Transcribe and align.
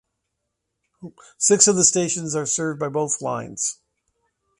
Six 1.37 1.67
of 1.67 1.75
the 1.75 1.83
stations 1.85 2.33
are 2.35 2.47
served 2.47 2.79
by 2.79 2.89
both 2.89 3.21
lines. 3.21 3.77